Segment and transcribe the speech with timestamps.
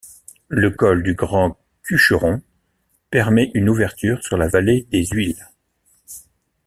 [0.47, 2.41] Le col du Grand Cucheron
[3.11, 5.47] permet une ouverture sur la vallée des Huiles.